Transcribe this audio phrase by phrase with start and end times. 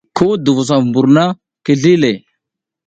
[0.15, 1.23] Ki wuɗ duvus a vi mbur na,
[1.63, 2.17] ki sli ləh.